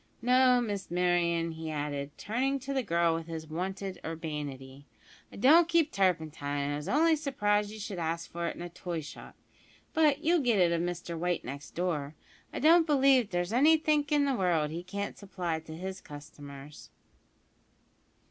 [0.23, 4.87] No, Miss Merryon," he added, turning to the girl with his wonted urbanity,
[5.31, 8.63] "I don't keep turpentine, and I was only surprised you should ask for it in
[8.63, 9.35] a toy shop;
[9.93, 12.15] but you'll get it of Mr White next door.
[12.51, 16.89] I don't believe there's anythink in the world as he can't supply to his customers."